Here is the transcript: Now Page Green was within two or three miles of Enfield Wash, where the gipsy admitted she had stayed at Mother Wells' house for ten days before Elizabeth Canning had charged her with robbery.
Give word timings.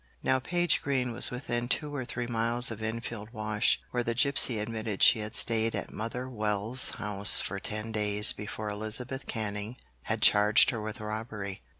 Now 0.23 0.39
Page 0.39 0.81
Green 0.81 1.11
was 1.11 1.29
within 1.29 1.67
two 1.69 1.93
or 1.95 2.05
three 2.05 2.25
miles 2.25 2.71
of 2.71 2.81
Enfield 2.81 3.29
Wash, 3.29 3.79
where 3.91 4.01
the 4.01 4.15
gipsy 4.15 4.57
admitted 4.57 5.03
she 5.03 5.19
had 5.19 5.35
stayed 5.35 5.75
at 5.75 5.93
Mother 5.93 6.27
Wells' 6.27 6.89
house 6.97 7.39
for 7.39 7.59
ten 7.59 7.91
days 7.91 8.33
before 8.33 8.71
Elizabeth 8.71 9.27
Canning 9.27 9.77
had 10.05 10.23
charged 10.23 10.71
her 10.71 10.81
with 10.81 10.99
robbery. 10.99 11.61